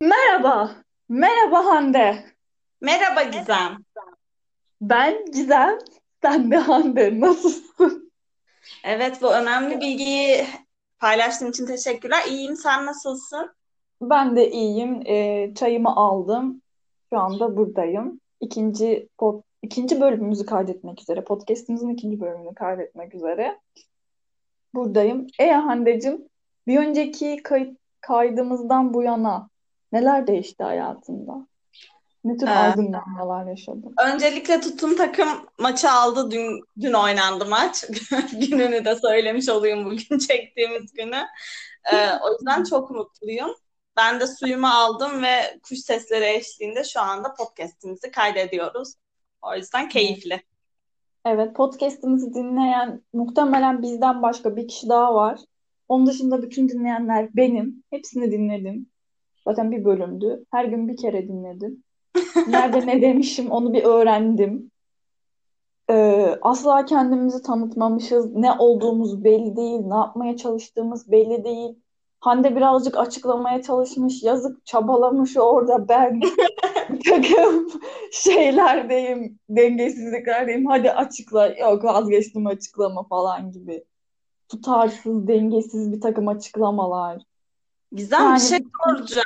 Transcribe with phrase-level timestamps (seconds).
[0.00, 0.70] Merhaba.
[1.08, 2.24] Merhaba Hande.
[2.80, 3.84] Merhaba Gizem.
[4.80, 5.78] Ben Gizem.
[6.22, 7.20] Sen de Hande.
[7.20, 8.12] Nasılsın?
[8.84, 10.46] Evet, bu önemli bilgiyi
[10.98, 12.24] paylaştığın için teşekkürler.
[12.28, 13.50] İyiyim, sen nasılsın?
[14.02, 15.06] Ben de iyiyim.
[15.06, 16.62] Ee, çayımı aldım.
[17.10, 18.20] Şu anda buradayım.
[18.40, 21.24] İkinci pod, ikinci bölümümüzü kaydetmek üzere.
[21.24, 23.60] Podcast'imizin ikinci bölümünü kaydetmek üzere.
[24.74, 25.26] Buradayım.
[25.38, 26.28] E Hande'cim,
[26.66, 29.49] bir önceki kayıt, kaydımızdan bu yana
[29.92, 31.46] neler değişti hayatında?
[32.24, 34.00] Ne tür Ee, aydınlanmalar yaşadın?
[34.00, 36.30] öncelikle tuttuğum takım maçı aldı.
[36.30, 37.84] Dün, dün oynandı maç.
[38.32, 41.16] Gününü de söylemiş olayım bugün çektiğimiz günü.
[41.92, 43.50] Ee, o yüzden çok mutluyum.
[43.96, 48.94] Ben de suyumu aldım ve kuş sesleri eşliğinde şu anda podcast'imizi kaydediyoruz.
[49.42, 50.42] O yüzden keyifli.
[51.24, 55.40] Evet, podcast'imizi dinleyen muhtemelen bizden başka bir kişi daha var.
[55.88, 57.84] Onun dışında bütün dinleyenler benim.
[57.90, 58.89] Hepsini dinledim.
[59.44, 60.44] Zaten bir bölümdü.
[60.50, 61.84] Her gün bir kere dinledim.
[62.48, 64.70] Nerede ne demişim onu bir öğrendim.
[65.90, 68.34] Ee, asla kendimizi tanıtmamışız.
[68.34, 69.80] Ne olduğumuz belli değil.
[69.80, 71.74] Ne yapmaya çalıştığımız belli değil.
[72.20, 74.22] Hande birazcık açıklamaya çalışmış.
[74.22, 75.88] Yazık çabalamış orada.
[75.88, 76.20] Ben
[77.04, 77.68] takım
[78.12, 79.38] şeylerdeyim.
[79.48, 80.66] Dengesizliklerdeyim.
[80.66, 81.46] Hadi açıkla.
[81.46, 83.84] Yok vazgeçtim açıklama falan gibi.
[84.48, 87.22] Tutarsız, dengesiz bir takım açıklamalar.
[87.92, 88.70] Gizem bir Yani şey bütün...
[88.84, 89.24] soracağım.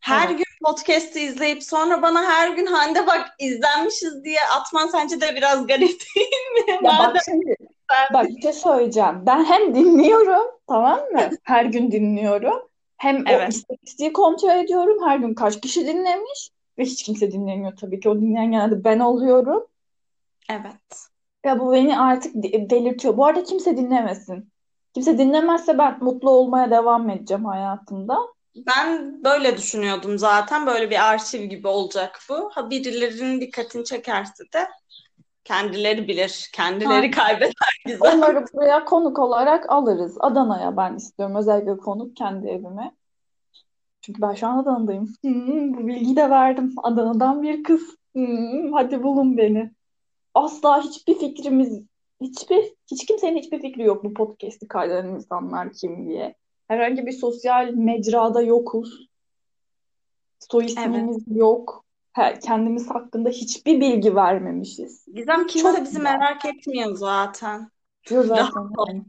[0.00, 0.38] Her Evet.
[0.38, 5.66] gün podcast'ı izleyip sonra bana her gün Hande bak izlenmişiz diye atman sence de biraz
[5.66, 6.28] garip değil
[6.66, 6.78] mi?
[6.80, 7.54] Ya bak Madem şimdi
[7.90, 9.26] ben bak bir şey söyleyeceğim.
[9.26, 11.30] Ben hem dinliyorum tamam mı?
[11.42, 12.68] Her gün dinliyorum.
[12.96, 14.98] Hem o evet istatistiği kontrol ediyorum.
[15.08, 18.08] Her gün kaç kişi dinlemiş ve hiç kimse dinlemiyor tabii ki.
[18.08, 19.66] O dinleyen genelde ben oluyorum.
[20.48, 21.08] evet.
[21.44, 23.16] Ya bu beni artık de- delirtiyor.
[23.16, 24.52] Bu arada kimse dinlemesin.
[24.94, 28.18] Kimse dinlemezse ben mutlu olmaya devam edeceğim hayatımda.
[28.66, 30.66] Ben böyle düşünüyordum zaten.
[30.66, 32.50] Böyle bir arşiv gibi olacak bu.
[32.54, 34.68] Ha birilerinin dikkatini çekerse de
[35.44, 36.50] kendileri bilir.
[36.52, 37.10] Kendileri Aynen.
[37.10, 38.00] kaybeder Gizem.
[38.00, 40.16] Onları buraya konuk olarak alırız.
[40.20, 41.36] Adana'ya ben istiyorum.
[41.36, 42.92] Özellikle konuk kendi evime.
[44.00, 45.14] Çünkü ben şu an Adana'dayım.
[45.22, 46.74] Hmm, bu bilgiyi de verdim.
[46.82, 47.82] Adana'dan bir kız.
[48.12, 49.70] Hmm, hadi bulun beni.
[50.34, 51.82] Asla hiçbir fikrimiz,
[52.20, 56.34] hiçbir, hiç kimsenin hiçbir fikri yok bu podcast'i kaydeden insanlar kim diye.
[56.68, 59.08] Herhangi bir sosyal mecrada yokuz.
[60.50, 60.70] Soy Evet.
[60.78, 61.84] ismimiz yok.
[62.12, 65.04] He- kendimiz hakkında hiçbir bilgi vermemişiz.
[65.14, 66.02] Gizem Çok kimse bizi güzel.
[66.02, 67.70] merak etmiyor zaten.
[68.10, 69.02] Diyor zaten yani.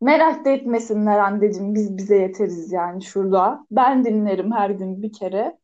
[0.00, 1.74] Merak da etmesinler anneciğim.
[1.74, 3.66] Biz bize yeteriz yani şurada.
[3.70, 5.58] Ben dinlerim her gün bir kere.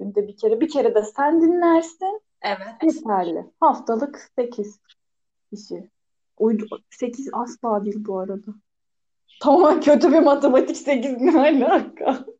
[0.00, 0.60] Günde bir kere.
[0.60, 2.20] Bir kere de sen dinlersin.
[2.42, 2.68] Evet.
[2.82, 3.44] Yeterli.
[3.60, 4.78] Haftalık 8
[5.50, 5.90] kişi.
[6.38, 8.54] Uydu 8 asla değil bu arada.
[9.40, 12.24] Tamamen kötü bir matematik 8 ne alaka?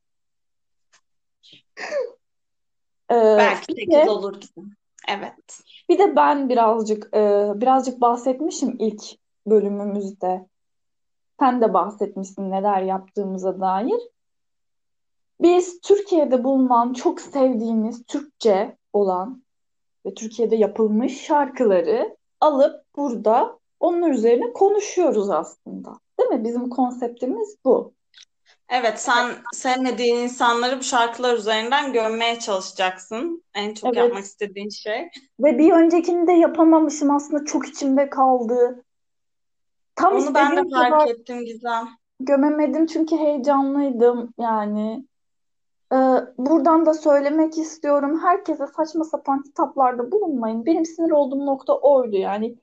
[3.10, 4.70] Ee, Belki bir 8 de olur Gizem.
[5.08, 5.60] Evet.
[5.88, 9.02] bir de ben birazcık e, birazcık bahsetmişim ilk
[9.46, 10.46] bölümümüzde.
[11.40, 14.00] Sen de bahsetmişsin neler yaptığımıza dair.
[15.40, 19.42] Biz Türkiye'de bulunan çok sevdiğimiz Türkçe olan
[20.06, 22.16] ve Türkiye'de yapılmış şarkıları
[22.46, 25.98] alıp burada onun üzerine konuşuyoruz aslında.
[26.20, 26.44] Değil mi?
[26.44, 27.92] Bizim konseptimiz bu.
[28.68, 33.44] Evet, sen sevmediğin insanları bu şarkılar üzerinden gömmeye çalışacaksın.
[33.54, 34.24] En çok yapmak Evet.
[34.24, 35.08] istediğin şey.
[35.40, 38.84] Ve bir öncekini de yapamamışım aslında çok içimde kaldı.
[39.94, 41.88] Tam Onu ben de fark kadar ettim Gizem.
[42.20, 45.06] gömemedim çünkü heyecanlıydım yani.
[45.92, 45.96] Ee,
[46.38, 48.20] buradan da söylemek istiyorum.
[48.22, 50.66] Herkese saçma sapan kitaplarda bulunmayın.
[50.66, 52.56] Benim sinir olduğum nokta oydu yani.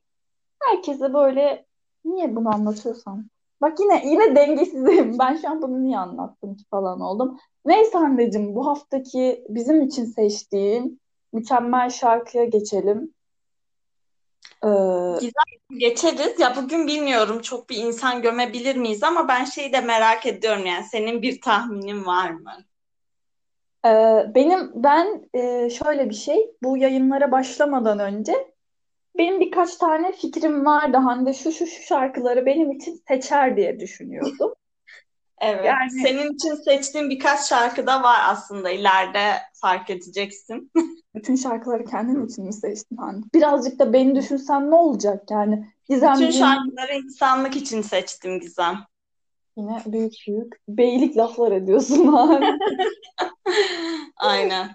[0.63, 1.65] Herkese böyle
[2.05, 3.25] niye bunu anlatıyorsam?
[3.61, 5.15] Bak yine yine dengesizim.
[5.19, 7.39] Ben şu an bunu niye anlattım ki falan oldum.
[7.65, 11.01] Neyse anneciğim bu haftaki bizim için seçtiğin
[11.33, 13.13] mükemmel şarkıya geçelim.
[14.63, 14.67] Ee,
[15.19, 16.39] Gizem geçeriz.
[16.39, 20.83] Ya bugün bilmiyorum çok bir insan gömebilir miyiz ama ben şeyi de merak ediyorum yani
[20.83, 22.51] senin bir tahminin var mı?
[23.85, 23.89] E,
[24.35, 28.53] benim ben e, şöyle bir şey bu yayınlara başlamadan önce
[29.17, 34.53] benim birkaç tane fikrim vardı Hande şu şu şu şarkıları benim için seçer diye düşünüyordum.
[35.41, 35.65] Evet.
[35.65, 40.71] Yani Senin için seçtiğim birkaç şarkı da var aslında ileride fark edeceksin.
[41.15, 43.25] bütün şarkıları kendin için mi seçtin Hande?
[43.33, 45.55] Birazcık da beni düşünsen ne olacak yani?
[45.55, 48.79] Bütün Gizemciğim şarkıları insanlık için seçtim Gizem.
[49.57, 52.57] Yine büyük büyük beylik laflar ediyorsun Hande.
[54.17, 54.69] Aynen.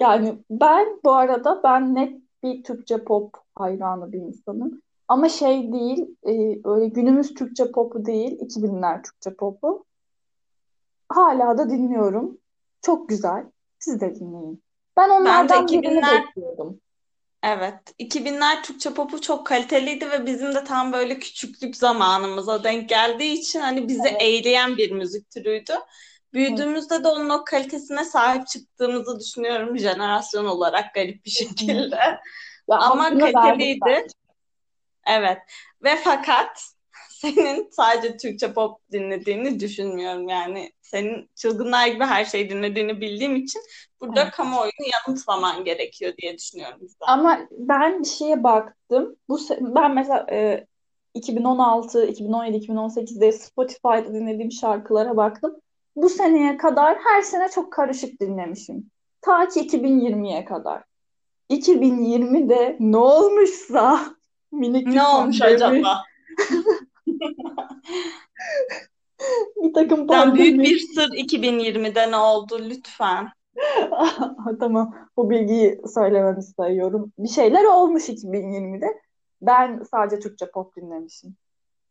[0.00, 4.82] Yani ben bu arada ben net bir Türkçe pop hayranı bir insanım.
[5.08, 9.84] Ama şey değil, e, öyle günümüz Türkçe popu değil, 2000'ler Türkçe popu.
[11.08, 12.38] Hala da dinliyorum.
[12.82, 13.46] Çok güzel.
[13.78, 14.62] Siz de dinleyin.
[14.96, 16.80] Ben onlardan Bence birini 2000'ler bekliyorum.
[17.46, 17.74] Evet.
[17.98, 23.60] 2000'ler Türkçe popu çok kaliteliydi ve bizim de tam böyle küçüklük zamanımıza denk geldiği için
[23.60, 24.22] hani bizi Evet.
[24.22, 25.72] eğleyen bir müzik türüydü.
[26.32, 31.96] Büyüdüğümüzde de onun o kalitesine sahip çıktığımızı düşünüyorum jenerasyon olarak garip bir şekilde.
[32.70, 34.06] Ya Ama kaliteliydi.
[35.06, 35.38] Evet.
[35.82, 36.73] Ve fakat
[37.34, 40.72] senin sadece Türkçe pop dinlediğini düşünmüyorum yani.
[40.82, 43.62] Senin çılgınlar gibi her şeyi dinlediğini bildiğim için
[44.00, 44.32] burada Evet.
[44.32, 47.06] kamuoyunu yanıltmaman gerekiyor diye düşünüyorum bizden.
[47.06, 49.16] Ama ben bir şeye baktım.
[49.28, 50.66] Bu ben mesela e,
[51.14, 55.56] 2016, 2017, 2018'de Spotify'da dinlediğim şarkılara baktım.
[55.96, 58.90] Bu seneye kadar her sene çok karışık dinlemişim.
[59.20, 60.82] Ta ki 2020'ye kadar.
[61.50, 64.00] 2020'de ne olmuşsa
[64.52, 66.02] minik Ne olmuş pandemi, acaba?
[69.56, 70.62] bir takım Sen büyük pandemi.
[70.62, 73.28] bir sır 2020'de ne oldu lütfen.
[74.60, 77.12] Tamam, bu bilgiyi söylememi sayıyorum.
[77.18, 78.86] Bir şeyler olmuş 2020'de.
[79.42, 81.36] Ben sadece Türkçe pop dinlemişim.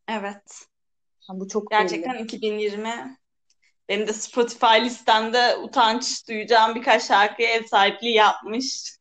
[0.09, 0.65] Evet.
[1.27, 1.79] Ha, Bu çok belli.
[1.79, 3.17] Gerçekten 2020
[3.89, 8.97] benim de Spotify listemde utanç duyacağım birkaç şarkıya ev sahipliği yapmış.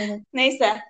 [0.00, 0.20] Evet.
[0.32, 0.80] Neyse.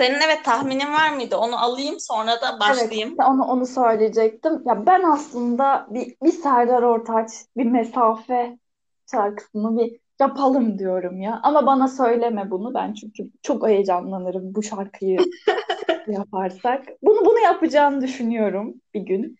[0.00, 1.36] Senin evet tahminin var mıydı?
[1.36, 3.10] Onu alayım sonra da Evet, başlayayım.
[3.10, 4.62] işte onu onu söyleyecektim.
[4.66, 8.58] Ya ben aslında bir, bir Serdar Ortaç, bir Mesafe
[9.10, 11.40] şarkısını bir yapalım diyorum ya.
[11.42, 15.18] Ama bana söyleme bunu ben çünkü çok heyecanlanırım bu şarkıyı
[16.06, 16.84] yaparsak.
[17.02, 19.36] Bunu bunu yapacağını düşünüyorum bir gün.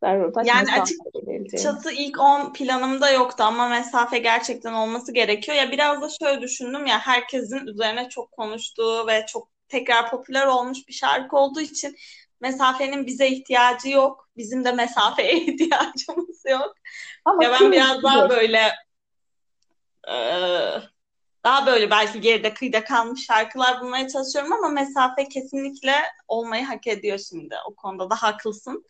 [0.00, 5.58] Serdar Ortaç Yani açıkçası ilk 10 planımda yoktu ama mesafe gerçekten olması gerekiyor.
[5.58, 10.78] Ya biraz da şöyle düşündüm ya herkesin üzerine çok konuştuğu ve çok tekrar popüler olmuş
[10.88, 11.96] bir şarkı olduğu için
[12.40, 14.28] mesafenin bize ihtiyacı yok.
[14.36, 16.74] Bizim de mesafeye ihtiyacımız yok.
[17.24, 18.36] Ama Ya ben biraz daha bilir?
[18.36, 18.72] böyle
[20.08, 20.82] eee,
[21.44, 25.94] daha böyle belki geride kıyıda kalmış şarkılar bulmaya çalışıyorum ama mesafe kesinlikle
[26.28, 27.54] olmayı hak ediyor şimdi.
[27.68, 28.84] O konuda da haklısın.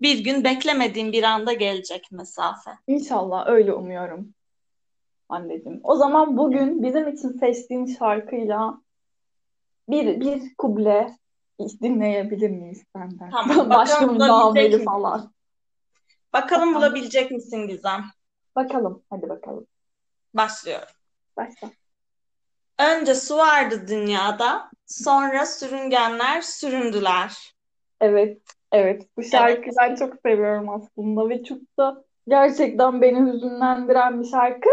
[0.00, 2.70] Bir gün beklemediğim bir anda gelecek mesafe.
[2.86, 4.34] İnşallah öyle umuyorum
[5.28, 5.80] anneciğim.
[5.84, 8.80] O zaman bugün bizim için seçtiğin şarkıyla
[9.88, 11.16] bir bir kuble
[11.82, 13.30] dinleyebilir miyiz senden?
[13.30, 14.84] Tamam, nameli misin?
[14.84, 15.32] falan.
[16.32, 18.04] Bakalım bulabilecek misin Gizem?
[18.56, 19.66] Bakalım, hadi bakalım.
[20.34, 20.88] Başlıyorum.
[21.36, 21.70] Başla.
[22.78, 27.54] Önce su vardı dünyada, sonra sürüngenler süründüler.
[28.00, 28.42] Evet,
[28.72, 29.02] evet.
[29.16, 34.68] Bu Evet, şarkıyı ben çok seviyorum aslında ve çok da gerçekten beni hüzünlendiren bir şarkı.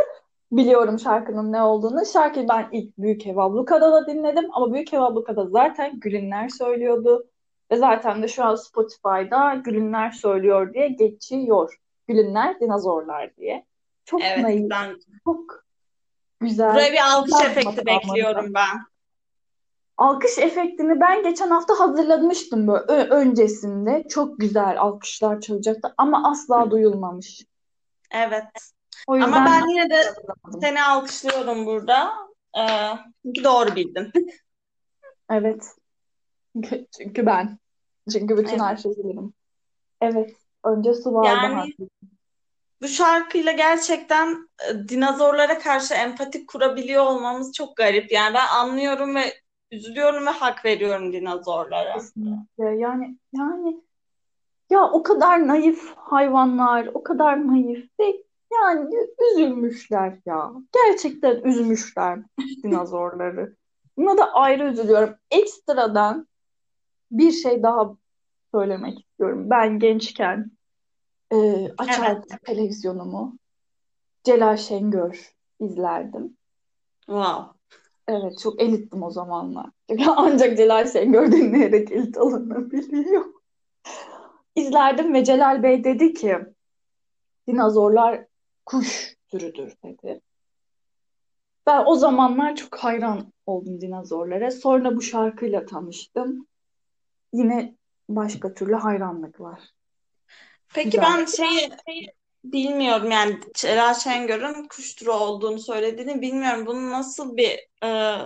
[0.57, 2.05] Biliyorum şarkının ne olduğunu.
[2.05, 7.27] Şarkıyı ben ilk Büyük Ev Abluka'da da dinledim ama Büyük Ev Abluka'da zaten Gülünler söylüyordu.
[7.71, 11.79] Ve zaten de şu an Spotify'da Gülünler söylüyor diye geçiyor.
[12.07, 13.65] Gülünler Dinozorlar diye.
[14.05, 14.95] Çok evet naif, ben
[15.25, 15.63] çok
[16.39, 18.79] güzel, buraya bir alkış güzel efekti bekliyorum ben.
[19.97, 24.03] Alkış efektini ben geçen hafta hazırlamıştım böyle ö- öncesinde.
[24.09, 27.45] Çok güzel alkışlar çalacaktı ama asla duyulmamış.
[28.11, 28.72] Evet.
[29.07, 30.01] O Ama yüzden ben yine de
[30.62, 32.13] seni alkışlıyorum burada.
[32.57, 32.90] Ee,
[33.25, 34.12] çünkü doğru bildin.
[35.30, 35.68] Evet.
[36.98, 37.57] Çünkü ben.
[38.12, 38.84] Çünkü bütün her Evet.
[38.84, 39.34] şeyi bilirim.
[40.01, 40.36] Evet.
[40.63, 41.74] Önce su vardı Yani
[42.81, 48.12] bu şarkıyla gerçekten e, dinozorlara karşı empati kurabiliyor olmamız çok garip.
[48.12, 49.21] Yani ben anlıyorum ve
[49.71, 51.94] üzülüyorum ve hak veriyorum dinozorlara.
[51.94, 52.66] Kesinlikle.
[52.66, 53.81] Yani yani
[54.69, 58.23] ya o kadar naif hayvanlar, o kadar naif ve
[58.62, 58.95] yani
[59.31, 60.52] üzülmüşler ya.
[60.74, 62.19] Gerçekten üzmüşler
[62.64, 63.56] dinozorları.
[63.98, 65.16] Buna da ayrı üzülüyorum.
[65.31, 66.28] Ekstradan
[67.12, 67.95] bir şey daha
[68.54, 69.50] söylemek istiyorum.
[69.50, 70.52] Ben gençken
[71.31, 71.72] e, Evet.
[71.78, 73.38] açardım televizyonumu.
[74.24, 76.38] Celal Şengör izlerdim.
[77.06, 77.60] Wow.
[78.07, 79.66] Evet çok elittim o zamanlar.
[80.07, 83.26] Ancak Celal Şengör dinleyerek elit alınabiliyor.
[84.56, 86.38] İzlerdim ve Celal Bey dedi ki
[87.48, 88.26] dinozorlar
[88.65, 90.21] kuş türüdür dedi.
[91.67, 94.51] Ben o zamanlar çok hayran oldum dinozorlara.
[94.51, 96.47] Sonra bu şarkıyla tanıştım.
[97.33, 97.75] Yine
[98.09, 99.59] başka türlü hayranlık var.
[100.73, 101.03] Peki Güzel.
[101.03, 101.69] ben şeyi
[102.43, 106.65] bilmiyorum yani Celal Şengör'ün kuş türü olduğunu söylediğini bilmiyorum.
[106.65, 108.17] Bunun nasıl bir e,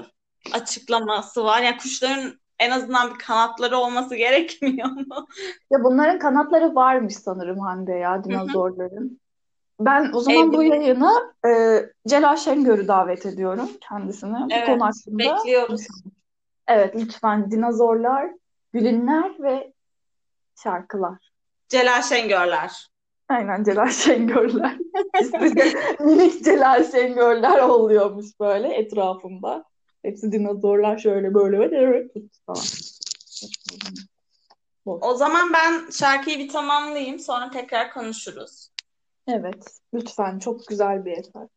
[0.54, 1.62] açıklaması var?
[1.62, 5.28] Yani kuşların en azından bir kanatları olması gerekmiyor mu?
[5.72, 9.08] Ya bunların kanatları varmış sanırım Hande ya Hı hı.
[9.80, 10.82] Ben o zaman bu Evrim.
[10.82, 14.38] yayına e, Celal Şengör'ü davet ediyorum kendisine.
[14.40, 15.88] Bu Evet, konu hakkında bekliyoruz.
[16.68, 18.30] Evet lütfen dinozorlar,
[18.74, 19.74] gülünler ve
[20.64, 21.32] şarkılar.
[21.70, 22.88] Celal Şengörler.
[23.30, 24.78] Aynen Celal Şengörler.
[26.00, 29.64] Minik Celal Şengörler oluyormuş böyle etrafımda.
[30.02, 32.08] Hepsi dinozorlar şöyle böyle böyle
[32.46, 32.64] falan.
[34.86, 37.20] O zaman ben şarkıyı bir tamamlayayım.
[37.20, 38.70] Sonra tekrar konuşuruz.
[39.28, 39.80] Evet.
[39.94, 40.40] Lütfen.
[40.40, 41.48] Çok güzel bir eser.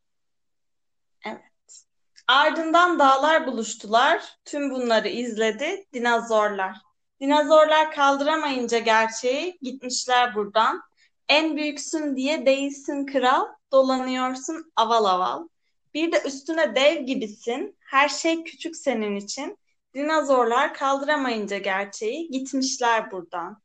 [1.27, 1.85] Evet.
[2.29, 4.39] Ardından dağlar buluştular.
[4.45, 6.77] Tüm bunları izledi dinozorlar.
[7.21, 10.83] Dinozorlar kaldıramayınca gerçeği gitmişler buradan.
[11.29, 15.49] En büyüksün diye değilsin kral, dolanıyorsun aval aval.
[15.95, 19.59] Bir de üstüne dev gibisin, her şey küçük senin için.
[19.95, 23.63] Dinozorlar kaldıramayınca gerçeği gitmişler buradan.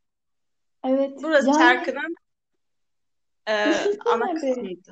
[0.86, 1.12] Evet.
[1.24, 1.60] Burası yani...
[1.60, 2.16] şarkının
[3.50, 3.74] e,
[4.06, 4.92] ana kısmıydı.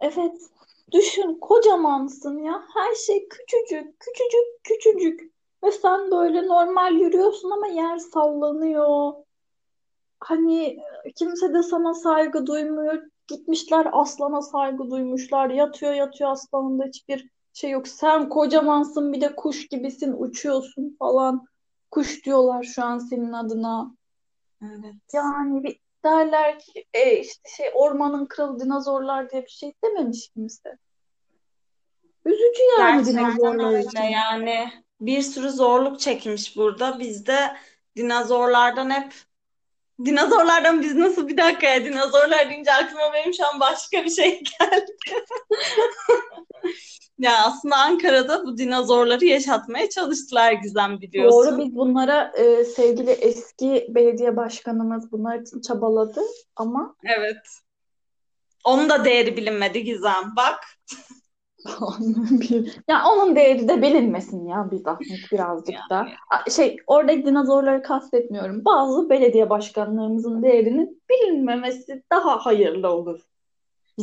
[0.00, 0.50] Evet.
[0.92, 2.62] Düşün kocamansın ya.
[2.74, 5.32] Her şey küçücük, küçücük, küçücük.
[5.64, 9.12] Ve sen böyle normal yürüyorsun ama yer sallanıyor.
[10.20, 10.78] Hani
[11.16, 13.02] kimse de sana saygı duymuyor.
[13.28, 15.50] Gitmişler aslana saygı duymuşlar.
[15.50, 17.88] Yatıyor yatıyor aslanında hiçbir şey yok.
[17.88, 21.46] Sen kocamansın bir de kuş gibisin uçuyorsun falan.
[21.90, 23.94] Kuş diyorlar şu an senin adına.
[24.62, 24.94] Evet.
[25.12, 30.78] Yani bir derler ki e, işte şey ormanın kralı dinozorlar diye bir şey dememiş kimse.
[32.24, 34.02] Üzücü yani Gerçekten dinozorlar öyle için.
[34.02, 34.72] yani.
[35.00, 36.98] Bir sürü zorluk çekmiş burada.
[36.98, 37.56] Biz de
[37.96, 39.12] dinozorlardan hep
[40.04, 44.42] Dinozorlardan biz nasıl bir dakika ya dinozorlar deyince aklıma benim şu an başka bir şey
[44.60, 44.96] geldi.
[47.18, 51.50] ya aslında Ankara'da bu dinozorları yaşatmaya çalıştılar Gizem biliyorsun.
[51.50, 56.20] Doğru biz bunlara e, sevgili eski belediye başkanımız bunlar için çabaladı
[56.56, 56.96] ama.
[57.04, 57.46] Evet.
[58.64, 60.36] Onun da değeri bilinmedi Gizem.
[60.36, 60.58] Bak.
[62.88, 65.90] ya onun değeri de bilinmesin ya bir zahmet birazcık yani.
[65.90, 66.06] da.
[66.50, 68.64] Şey oradaki dinozorları kastetmiyorum.
[68.64, 73.20] Bazı belediye başkanlarımızın değerinin bilinmemesi daha hayırlı olur.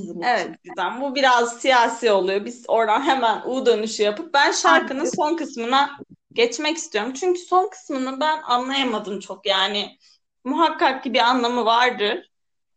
[0.02, 0.60] Bizim evet için.
[0.64, 2.46] Gizem bu biraz siyasi oluyor.
[2.46, 5.90] Biz oradan hemen U dönüşü yapıp ben şarkının son kısmına
[6.34, 7.14] geçmek istiyorum.
[7.14, 9.98] Çünkü son kısmını ben anlayamadım çok yani.
[10.44, 12.30] Muhakkak ki bir anlamı vardır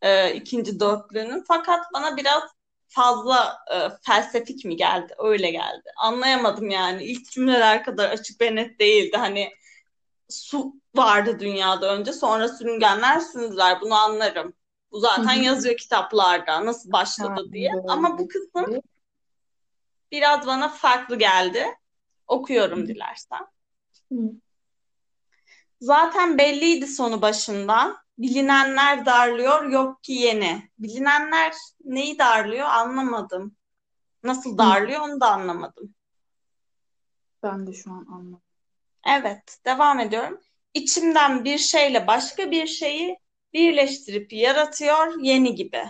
[0.03, 1.45] e, ikinci dörtlüğünün.
[1.49, 2.43] Fakat bana biraz
[2.89, 5.15] fazla e, felsefik mi geldi?
[5.19, 5.91] Öyle geldi.
[5.97, 7.05] Anlayamadım yani.
[7.05, 9.17] İlk cümleler kadar açık ve net değildi.
[9.17, 9.51] Hani
[10.29, 13.81] su vardı dünyada önce sonra sürüngenler sündüler.
[13.81, 14.55] Bunu anlarım.
[14.93, 17.73] Bu zaten yazıyor kitaplarda nasıl başladı diye.
[17.89, 18.83] Ama bu kısım
[20.13, 21.67] biraz bana farklı geldi.
[22.27, 23.47] Okuyorum dilersen.
[25.81, 27.97] Zaten belliydi sonu başından.
[28.19, 30.71] Bilinenler darlıyor, yok ki yeni.
[30.79, 31.55] Bilinenler
[31.85, 33.57] neyi darlıyor anlamadım.
[34.23, 35.95] Nasıl darlıyor onu da anlamadım.
[37.43, 38.43] Ben de şu an anlamadım.
[39.07, 40.41] Evet, devam ediyorum.
[40.75, 43.19] İçimden bir şeyle başka bir şeyi
[43.53, 45.83] birleştirip yaratıyor yeni gibi.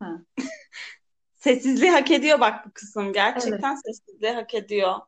[0.00, 0.22] Ha.
[1.34, 3.12] Sessizliği hak ediyor bak bu kısım.
[3.12, 3.80] Gerçekten evet.
[3.86, 5.00] sessizliği hak ediyor.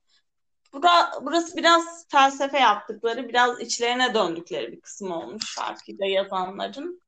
[0.73, 7.03] Bura, burası biraz felsefe yaptıkları, biraz içlerine döndükleri bir kısım olmuş şarkıyı yazanların.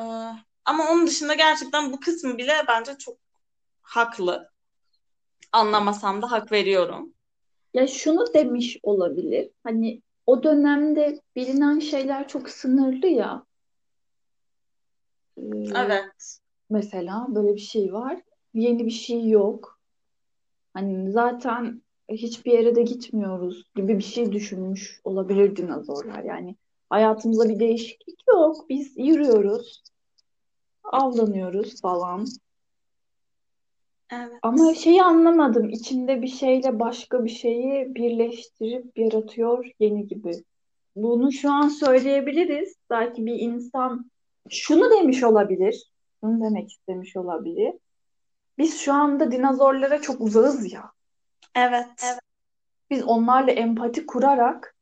[0.00, 0.02] Ee,
[0.64, 3.16] ama onun dışında gerçekten bu kısmı bile bence çok
[3.82, 4.50] haklı.
[5.52, 7.14] Anlamasam da hak veriyorum.
[7.74, 9.50] Ya şunu demiş olabilir.
[9.64, 13.44] Hani o dönemde bilinen şeyler çok sınırlı ya.
[15.36, 15.42] Ee,
[15.74, 16.38] evet.
[16.70, 18.22] Mesela böyle bir şey var.
[18.54, 19.78] Yeni bir şey yok.
[20.74, 26.24] Hani zaten hiçbir yere de gitmiyoruz gibi bir şey düşünmüş olabilir dinozorlar.
[26.24, 26.56] Yani
[26.90, 28.68] hayatımızda bir değişiklik yok.
[28.68, 29.82] Biz yürüyoruz,
[30.84, 32.26] avlanıyoruz falan.
[34.12, 34.38] Evet.
[34.42, 35.68] Ama şeyi anlamadım.
[35.68, 40.32] İçinde bir şeyle başka bir şeyi birleştirip yaratıyor yeni gibi.
[40.96, 42.76] Bunu şu an söyleyebiliriz.
[42.90, 44.10] Belki bir insan
[44.50, 45.90] şunu demiş olabilir.
[46.20, 47.72] Şunu demek istemiş olabilir.
[48.58, 50.90] Biz şu anda dinozorlara çok uzağız ya.
[51.54, 51.86] Evet.
[52.04, 52.20] evet.
[52.90, 54.76] Biz onlarla empati kurarak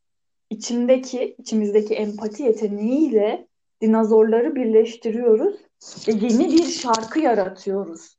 [0.51, 3.49] içindeki, içimizdeki empati yeteneğiyle
[3.81, 5.57] dinozorları birleştiriyoruz
[6.09, 8.17] ve yeni bir şarkı yaratıyoruz.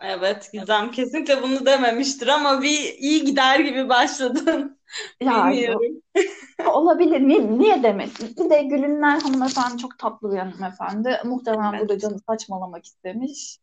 [0.00, 4.78] Evet Gizem kesinlikle bunu dememiştir ama bir iyi gider gibi başladın.
[5.20, 6.02] Ya, Bilmiyorum.
[6.66, 7.20] olabilir.
[7.20, 8.36] Niye, niye demesin?
[8.36, 11.20] Bir de Gülünler hanımefendi çok tatlı bir hanımefendi.
[11.24, 11.80] Muhtemelen evet.
[11.80, 13.58] burada canı saçmalamak istemiş.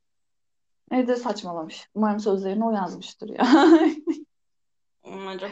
[0.92, 1.90] Evde saçmalamış.
[1.96, 3.48] Umarım sözlerini o yazmıştır ya.
[5.04, 5.52] Umarım.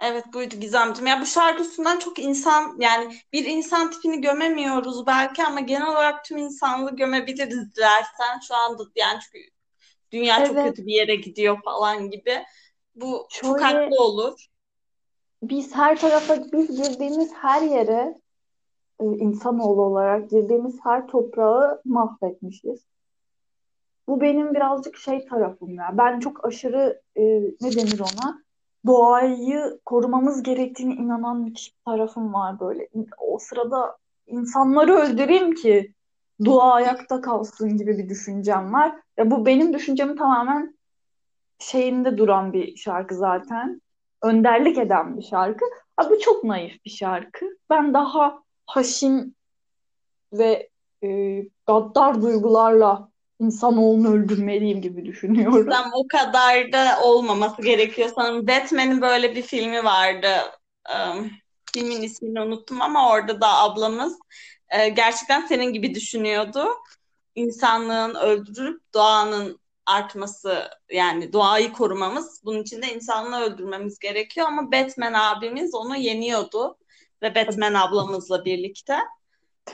[0.00, 1.06] Evet buydu Gizemciğim.
[1.06, 6.24] Ya bu şarkı üstünden çok insan yani bir insan tipini gömemiyoruz belki ama genel olarak
[6.24, 8.38] tüm insanlığı gömebiliriz dilersen.
[8.48, 9.55] Şu anda yani çünkü
[10.12, 10.46] dünya evet.
[10.46, 12.44] çok kötü bir yere gidiyor falan gibi.
[12.94, 14.46] Bu Şöyle, çok haklı olur.
[15.42, 18.20] Biz her tarafa biz girdiğimiz her yere
[19.00, 22.86] e, insanoğlu olarak girdiğimiz her toprağı mahvetmişiz.
[24.08, 25.90] Bu benim birazcık şey tarafım ya.
[25.92, 27.22] Ben çok aşırı e,
[27.60, 28.42] ne denir ona?
[28.86, 32.88] Doğayı korumamız gerektiğine inanan müthiş bir tarafım var böyle.
[33.18, 33.96] O sırada
[34.26, 35.94] insanları öldüreyim ki
[36.44, 38.94] doğa ayakta kalsın gibi bir düşüncem var.
[39.16, 40.78] Ya bu benim düşüncemi tamamen
[41.58, 43.82] şeyinde duran bir şarkı zaten.
[44.22, 45.64] Önderlik eden bir şarkı.
[45.96, 47.46] Abi çok naif bir şarkı.
[47.70, 49.36] Ben daha haşin
[50.32, 50.68] ve
[51.04, 53.08] e, gaddar duygularla
[53.40, 55.70] insanoğlunu öldürmeliyim gibi düşünüyorum.
[55.70, 58.46] Tam o kadar da olmaması gerekiyor sanırım.
[58.46, 60.28] Batman'in böyle bir filmi vardı.
[60.94, 61.30] Um,
[61.72, 64.18] filmin ismini unuttum ama orada da ablamız
[64.70, 66.68] e, gerçekten senin gibi düşünüyordu.
[67.34, 75.12] İnsanlığın öldürüp doğanın artması yani doğayı korumamız bunun için de insanlığı öldürmemiz gerekiyor ama Batman
[75.12, 76.78] abimiz onu yeniyordu
[77.22, 78.98] ve Batman ablamızla birlikte.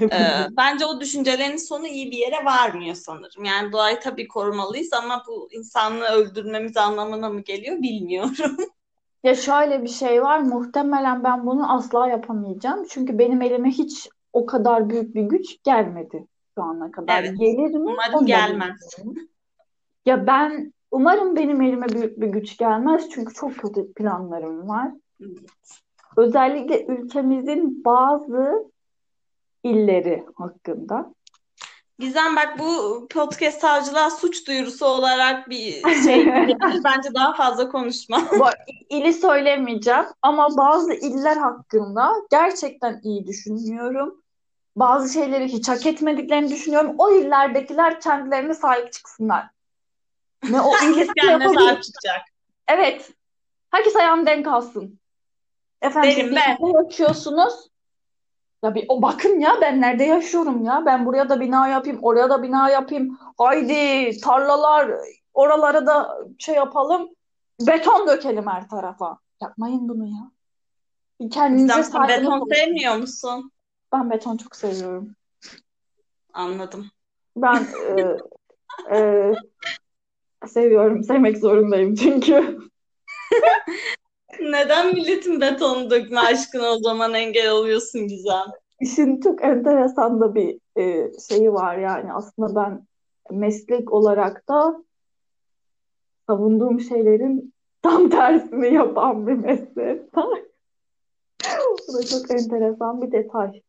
[0.01, 3.45] Ee, bence o düşüncelerin sonu iyi bir yere varmıyor sanırım.
[3.45, 8.57] Yani doğayı tabii korumalıyız ama bu insanlığı öldürmemiz anlamına mı geliyor bilmiyorum.
[9.25, 10.39] Ya şöyle bir şey var.
[10.39, 12.87] Muhtemelen ben bunu asla yapamayacağım.
[12.91, 17.23] Çünkü benim elime hiç o kadar büyük bir güç gelmedi şu ana kadar.
[17.23, 17.39] Evet.
[17.39, 17.79] Gelir mi?
[17.79, 18.97] Umarım gelmez.
[20.07, 23.09] Ya ben umarım benim elime büyük bir güç gelmez.
[23.11, 24.91] Çünkü çok kötü planlarım var.
[26.17, 28.71] Özellikle ülkemizin bazı
[29.63, 31.15] illeri hakkında.
[31.99, 35.73] Gizem bak bu podcast savcılığa suç duyurusu olarak bir
[36.05, 36.27] şey
[36.85, 38.23] bence daha fazla konuşma.
[38.39, 38.45] Bu
[38.91, 44.22] ili söylemeyeceğim ama bazı iller hakkında gerçekten iyi düşünüyorum.
[44.77, 46.95] Bazı şeyleri hiç hak etmediklerini düşünüyorum.
[46.99, 49.49] O illerdekiler kendilerine sahip çıksınlar.
[50.51, 51.55] Ne o kendine yapabilir.
[51.55, 52.21] sahip çıkacak.
[52.69, 53.13] Evet.
[53.71, 54.99] Herkes ayağını denk alsın.
[55.83, 56.83] Efendim Benim siz ben.
[56.83, 57.69] yaşıyorsunuz.
[58.65, 60.83] Ya bir o bakın ya ben nerede yaşıyorum ya?
[60.87, 63.19] Ben buraya da bina yapayım, oraya da bina yapayım.
[63.39, 64.91] Haydi tarlalar,
[65.35, 67.09] oralara da şey yapalım.
[67.61, 69.19] Beton dökelim her tarafa.
[69.43, 70.31] Yapmayın bunu ya.
[71.31, 72.55] Kendinize Gizem sen saygınız beton olsun.
[72.55, 73.53] sevmiyor musun?
[73.93, 75.17] Ben beton çok seviyorum.
[76.33, 76.87] Anladım.
[77.37, 78.17] Ben e,
[78.97, 79.33] e,
[80.47, 82.59] seviyorum, sevmek zorundayım çünkü.
[84.41, 88.47] Neden milletin betonu dökme aşkına o zaman engel oluyorsun Gizem?
[88.81, 92.87] İşin çok enteresan da bir e, şeyi var yani aslında ben
[93.31, 94.85] meslek olarak da
[96.27, 100.17] savunduğum şeylerin tam tersini yapan bir meslek.
[101.89, 103.63] Bu da çok enteresan bir detay.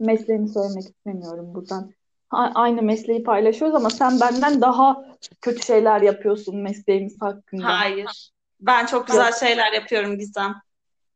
[0.00, 1.92] Mesleğimi söylemek istemiyorum buradan.
[2.30, 5.04] A- aynı mesleği paylaşıyoruz ama sen benden daha
[5.40, 7.80] kötü şeyler yapıyorsun mesleğimiz hakkında.
[7.80, 8.30] Hayır.
[8.60, 10.54] Ben çok güzel şeyler yapıyorum Gizem.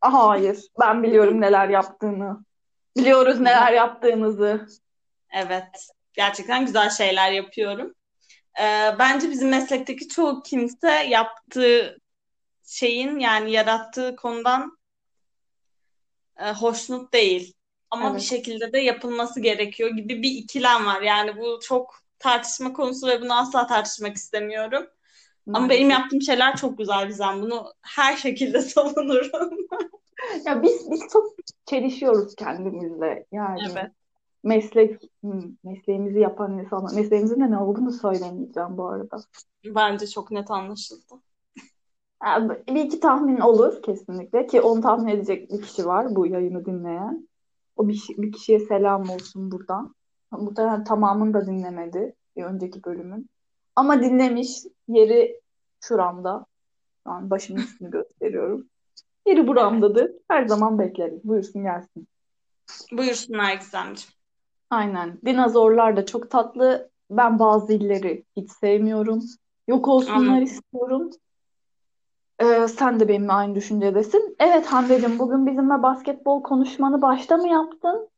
[0.01, 2.45] Hayır, ben biliyorum neler yaptığını.
[2.97, 4.67] Biliyoruz neler yaptığınızı.
[5.31, 5.89] Evet.
[6.13, 7.95] Gerçekten güzel şeyler yapıyorum.
[8.61, 11.99] Ee, bence bizim meslekteki çoğu kimse yaptığı
[12.65, 14.79] şeyin yani yarattığı konudan
[16.37, 17.55] e, hoşnut değil.
[17.91, 18.23] Ama bir Evet.
[18.23, 21.03] şekilde de yapılması gerekiyor gibi bir ikilem var.
[21.03, 24.87] Yani bu çok tartışma konusu ve bunu asla tartışmak istemiyorum.
[25.53, 25.91] Ama benim Maalesef.
[25.91, 27.43] yaptığım şeyler çok güzel Gizem.
[27.43, 29.59] Bunu her şekilde savunurum.
[30.47, 31.35] Ya biz biz çok
[31.67, 33.27] çelişiyoruz kendimizle.
[33.33, 33.93] Yani Evet.
[34.45, 35.03] meslek
[35.65, 39.17] mesleğimizi yapan insanlar mesleğimizin de ne olduğunu söylemeyeceğim bu arada.
[39.65, 41.15] Bence çok net anlaşıldı.
[42.25, 46.65] Yani bir iki tahmin olur kesinlikle ki onu tahmin edecek bir kişi var bu yayını
[46.67, 47.29] dinleyen.
[47.77, 49.95] O bir, bir kişiye selam olsun buradan.
[50.31, 53.31] Muhtemelen tamamını da dinlemedi bir önceki bölümün.
[53.77, 54.49] Ama dinlemiş
[54.89, 55.41] yeri
[55.81, 56.47] şuramda.
[57.05, 58.67] Şu an başımın üstünü gösteriyorum.
[59.27, 60.13] Yeri buramdadır.
[60.29, 61.25] Her zaman bekleriz.
[61.25, 62.09] Buyursun gelsin.
[62.93, 64.13] Buyursunlar Gizemciğim.
[64.71, 65.19] Aynen.
[65.25, 66.91] Dinozorlar da çok tatlı.
[67.11, 69.23] Ben bazı illeri hiç sevmiyorum.
[69.69, 70.43] Yok olsunlar Anladım.
[70.43, 71.11] istiyorum.
[72.43, 74.37] Ee, sen de benimle aynı düşüncedesin.
[74.39, 78.09] Evet Hande'cim bugün bizimle basketbol konuşmanı başta mı yaptın?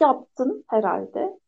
[0.00, 1.38] Yaptın herhalde.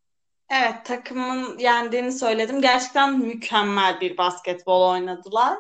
[0.51, 2.61] Evet, takımın yendiğini söyledim.
[2.61, 5.59] Gerçekten mükemmel bir basketbol oynadılar.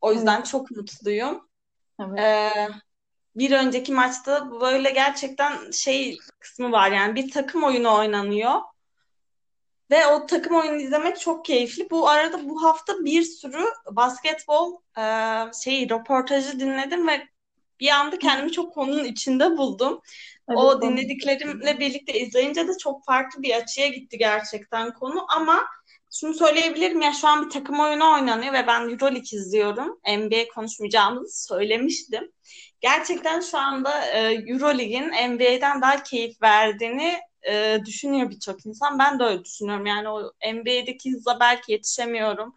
[0.00, 0.16] O Evet.
[0.16, 1.48] yüzden çok mutluyum.
[2.00, 2.18] Evet.
[2.18, 2.68] Ee,
[3.36, 8.52] bir önceki maçta böyle gerçekten şey kısmı var yani bir takım oyunu oynanıyor
[9.90, 11.90] ve o takım oyunu izlemek çok keyifli.
[11.90, 15.02] Bu arada bu hafta bir sürü basketbol e,
[15.64, 17.28] şey röportajı dinledim ve
[17.80, 20.00] bir anda kendimi çok konunun içinde buldum.
[20.48, 25.64] Evet, o dinlediklerimle birlikte izleyince de çok farklı bir açıya gitti gerçekten konu ama
[26.20, 30.00] şunu söyleyebilirim ya şu an bir takım oyunu oynanıyor ve ben Euroleague izliyorum.
[30.18, 32.32] NBA konuşmayacağımızı söylemiştim.
[32.80, 37.18] Gerçekten şu anda e, Euroleague'in NBA'den daha keyif verdiğini
[37.48, 38.98] e, düşünüyor birçok insan.
[38.98, 39.86] Ben de öyle düşünüyorum.
[39.86, 42.54] Yani o NBA'deki hızla belki yetişemiyorum.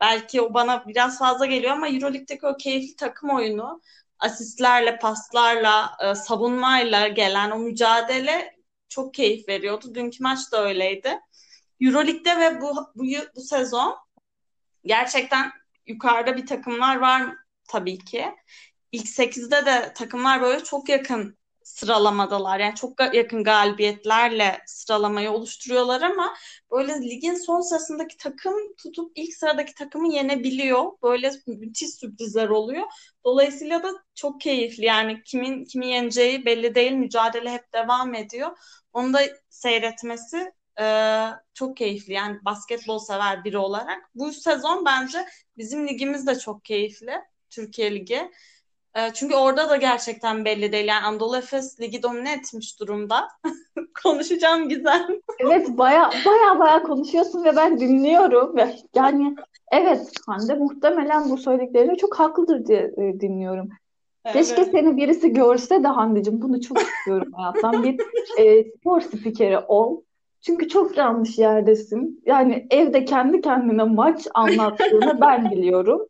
[0.00, 3.80] Belki o bana biraz fazla geliyor ama Euroleague'deki o keyifli takım oyunu
[4.18, 8.56] asistlerle, paslarla, e, savunmayla gelen o mücadele
[8.88, 9.94] çok keyif veriyordu.
[9.94, 11.20] Dünkü maç da öyleydi.
[11.80, 13.04] Euroleague'de ve bu, bu,
[13.36, 13.96] bu sezon
[14.84, 15.52] gerçekten
[15.86, 17.36] yukarıda bir takımlar var
[17.68, 18.34] tabii ki.
[18.92, 22.60] İlk 8'de de takımlar böyle çok yakın sıralamadalar.
[22.60, 26.34] Yani çok yakın galibiyetlerle sıralamayı oluşturuyorlar ama
[26.70, 30.84] böyle ligin son sırasındaki takım tutup ilk sıradaki takımı yenebiliyor.
[31.02, 32.86] Böyle müthiş sürprizler oluyor.
[33.24, 34.84] Dolayısıyla da çok keyifli.
[34.84, 36.92] Yani kimin kimi yeneceği belli değil.
[36.92, 38.56] Mücadele hep devam ediyor.
[38.92, 39.20] Onu da
[39.50, 40.84] seyretmesi e,
[41.54, 42.12] çok keyifli.
[42.12, 44.10] Yani basketbol sever biri olarak.
[44.14, 47.12] Bu sezon bence bizim ligimiz de çok keyifli.
[47.50, 48.30] Türkiye Ligi.
[48.96, 50.88] E, çünkü orada da gerçekten belli değil.
[50.88, 53.28] Yani Anadolu Efes ligi domine etmiş durumda.
[54.02, 55.20] Konuşacağım güzel.
[55.38, 58.56] Evet baya baya baya konuşuyorsun ve ben dinliyorum
[58.94, 59.34] yani
[59.72, 63.68] evet Hande muhtemelen bu söylediklerine çok haklıdır diye e, dinliyorum.
[64.32, 64.70] Keşke Evet.
[64.72, 67.82] seni birisi görse de Hande'cim bunu çok istiyorum hayattan.
[67.82, 68.00] Bir
[68.38, 70.02] e, spor spikeri ol.
[70.40, 72.22] Çünkü çok yanlış yerdesin.
[72.26, 76.06] Yani evde kendi kendine maç anlattığını ben biliyorum.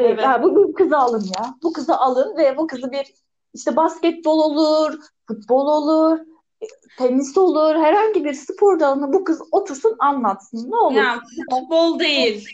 [0.00, 0.22] Evet.
[0.22, 1.54] yani bu, kızı alın ya.
[1.62, 3.06] Bu kızı alın ve bu kızı bir
[3.54, 6.18] işte basketbol olur, futbol olur,
[6.62, 6.66] e,
[6.98, 10.70] tenis olur, herhangi bir spor dalını bu kız otursun anlatsın.
[10.70, 10.94] Ne olur.
[10.94, 12.48] Yani futbol değil.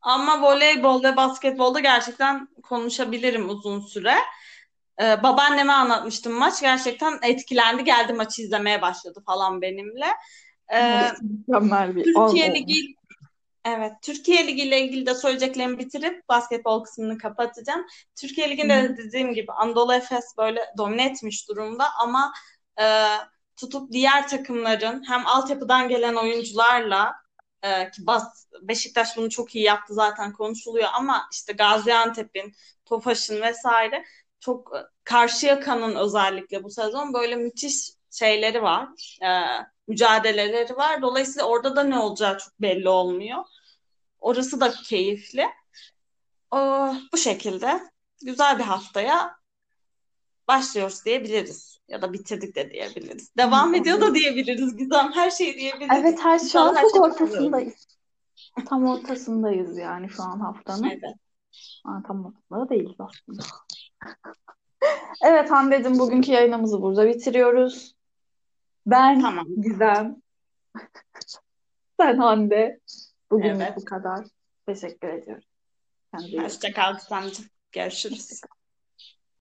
[0.00, 4.14] Ama voleybol ve basketbolda gerçekten konuşabilirim uzun süre.
[5.02, 6.60] Ee, babaanneme anlatmıştım maç.
[6.60, 7.84] Gerçekten etkilendi.
[7.84, 10.06] Geldi maçı izlemeye başladı falan benimle.
[10.74, 12.94] Ee, Mükemmel bir Türkiye Ligi
[13.66, 17.86] Evet, Türkiye Ligi ile ilgili de söyleyeceklerimi bitirip basketbol kısmını kapatacağım.
[18.20, 22.32] Türkiye Ligi'nde de dediğim gibi Anadolu Efes böyle domine etmiş durumda ama
[22.80, 22.84] e,
[23.56, 27.12] tutup diğer takımların hem altyapıdan gelen oyuncularla
[27.62, 32.52] e, ki Bas, Beşiktaş bunu çok iyi yaptı zaten konuşuluyor ama işte Gaziantep'in,
[32.84, 34.04] Tofaş'ın vesaire
[34.40, 34.72] çok
[35.04, 38.88] Karşıyaka'nın özellikle bu sezon böyle müthiş şeyleri var.
[39.22, 39.28] E,
[39.88, 41.02] mücadeleleri var.
[41.02, 43.44] Dolayısıyla orada da ne olacağı çok belli olmuyor.
[44.26, 45.46] Orası da keyifli.
[46.50, 46.58] O,
[47.12, 47.80] bu şekilde
[48.24, 49.36] güzel bir haftaya
[50.48, 51.78] başlıyoruz diyebiliriz.
[51.88, 53.36] Ya da bitirdik de diyebiliriz.
[53.36, 54.76] Devam ediyor da diyebiliriz.
[54.76, 55.96] Gizem her şeyi diyebiliriz.
[56.00, 57.86] Evet her şu an İnşallah her çok şey ortasındayız.
[58.68, 60.84] Tam ortasındayız yani şu an haftanın.
[60.84, 61.02] Evet.
[61.84, 63.42] Ha, tam ortasında değiliz aslında.
[65.22, 67.94] Evet Hande'cim bugünkü yayınımızı burada bitiriyoruz.
[68.86, 69.46] Ben Tamam.
[69.62, 70.16] Gizem.
[72.00, 72.80] Sen Hande.
[73.30, 73.76] Bugünlük Evet.
[73.76, 74.26] bu kadar.
[74.66, 75.44] Teşekkür ediyorum.
[76.18, 76.44] İyi bakın.
[76.44, 77.42] Hoşça.
[77.72, 78.40] Görüşürüz.